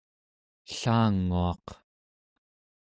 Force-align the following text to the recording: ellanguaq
ellanguaq 0.69 1.65